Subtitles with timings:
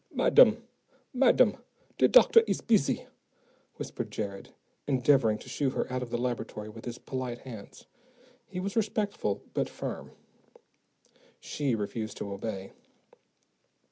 [0.15, 0.63] "Madam,
[1.13, 1.57] madam,
[1.99, 3.05] de doctor is busy,"
[3.75, 4.51] whispered Jared,
[4.87, 7.85] endeavoring to shoo her out of the laboratory with his polite hands.
[8.47, 10.09] He was respectful, but firm.
[11.39, 12.73] She refused to obey.